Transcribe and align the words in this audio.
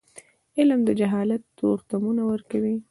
علم 0.57 0.79
د 0.85 0.89
جهالت 0.99 1.43
تورتمونه 1.59 2.21
ورکوي. 2.31 2.75